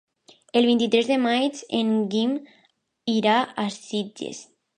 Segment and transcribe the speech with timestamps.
[0.61, 2.33] El vint-i-tres de maig en Guim
[3.19, 4.43] irà a Sitges.